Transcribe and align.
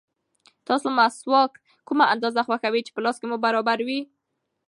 تاسو 0.67 0.87
د 0.89 0.95
مسواک 0.99 1.51
کومه 1.87 2.05
اندازه 2.13 2.41
خوښوئ 2.47 2.81
چې 2.85 2.91
په 2.93 3.01
لاس 3.05 3.15
کې 3.19 3.25
مو 3.31 3.37
برابر 3.45 3.77
وي؟ 3.87 3.99